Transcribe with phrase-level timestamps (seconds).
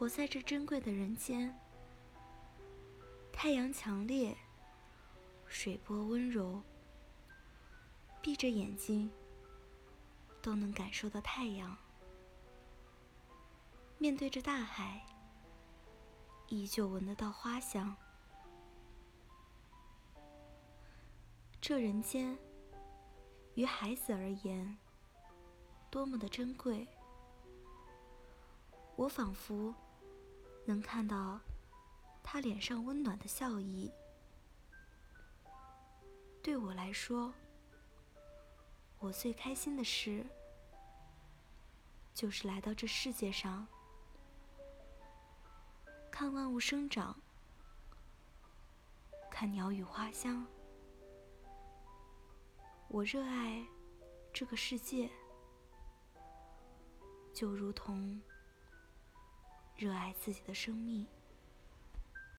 [0.00, 1.54] 活在这珍贵的人间，
[3.30, 4.34] 太阳强烈，
[5.44, 6.62] 水波温柔，
[8.22, 9.12] 闭着眼睛
[10.40, 11.76] 都能感受到太阳。
[13.98, 15.04] 面对着大海，
[16.48, 17.94] 依旧闻得到花香。
[21.60, 22.38] 这人间，
[23.52, 24.78] 于孩子而言，
[25.90, 26.88] 多么的珍贵！
[28.96, 29.74] 我仿佛
[30.70, 31.40] 能看到
[32.22, 33.92] 他脸上温暖的笑意。
[36.40, 37.34] 对我来说，
[39.00, 40.24] 我最开心的事，
[42.14, 43.66] 就是来到这世界上，
[46.08, 47.20] 看万物生长，
[49.28, 50.46] 看鸟语花香。
[52.86, 53.66] 我热爱
[54.32, 55.10] 这个世界，
[57.34, 58.22] 就如同
[59.80, 61.06] 热爱自己的生命。